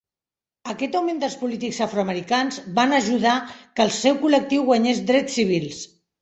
[0.71, 5.85] Aquest augment dels polítics afroamericans van ajudar que el seu col·lectiu guanyés drets civils.